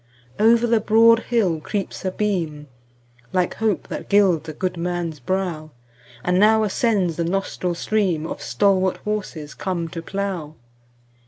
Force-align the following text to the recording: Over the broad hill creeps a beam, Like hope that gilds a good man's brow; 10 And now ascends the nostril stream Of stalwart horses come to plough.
Over 0.39 0.65
the 0.65 0.79
broad 0.79 1.19
hill 1.25 1.59
creeps 1.59 2.03
a 2.03 2.09
beam, 2.09 2.65
Like 3.31 3.53
hope 3.53 3.87
that 3.89 4.09
gilds 4.09 4.49
a 4.49 4.53
good 4.53 4.75
man's 4.75 5.19
brow; 5.19 5.69
10 6.25 6.25
And 6.25 6.39
now 6.39 6.63
ascends 6.63 7.17
the 7.17 7.23
nostril 7.23 7.75
stream 7.75 8.25
Of 8.25 8.41
stalwart 8.41 8.97
horses 9.05 9.53
come 9.53 9.89
to 9.89 10.01
plough. 10.01 10.55